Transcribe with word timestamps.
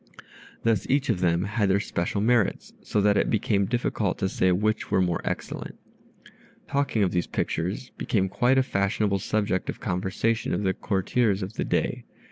Thus 0.63 0.89
each 0.89 1.09
of 1.09 1.19
them 1.19 1.43
had 1.43 1.69
their 1.69 1.79
special 1.79 2.21
merits, 2.21 2.73
so 2.81 3.01
that 3.01 3.17
it 3.17 3.29
became 3.29 3.67
difficult 3.67 4.17
to 4.17 4.29
say 4.29 4.51
which 4.51 4.89
were 4.89 4.99
more 4.99 5.21
excellent. 5.23 5.77
Talking 6.67 7.03
of 7.03 7.11
these 7.11 7.27
pictures 7.27 7.91
became 7.99 8.27
quite 8.27 8.57
a 8.57 8.63
fashionable 8.63 9.19
subject 9.19 9.69
of 9.69 9.79
conversation 9.79 10.55
of 10.55 10.63
the 10.63 10.73
courtiers 10.73 11.43
of 11.43 11.53
the 11.53 11.65
day. 11.65 12.05